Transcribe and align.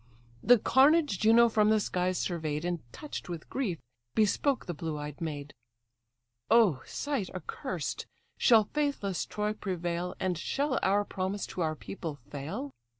The 0.41 0.57
carnage 0.57 1.19
Juno 1.19 1.47
from 1.47 1.69
the 1.69 1.79
skies 1.79 2.17
survey'd, 2.17 2.65
And 2.65 2.79
touch'd 2.91 3.29
with 3.29 3.47
grief 3.51 3.77
bespoke 4.15 4.65
the 4.65 4.73
blue 4.73 4.97
eyed 4.97 5.21
maid: 5.21 5.53
"Oh, 6.49 6.81
sight 6.87 7.29
accursed! 7.35 8.07
Shall 8.35 8.63
faithless 8.63 9.27
Troy 9.27 9.53
prevail, 9.53 10.15
And 10.19 10.39
shall 10.39 10.79
our 10.81 11.05
promise 11.05 11.45
to 11.45 11.61
our 11.61 11.75
people 11.75 12.15
fail? 12.31 12.71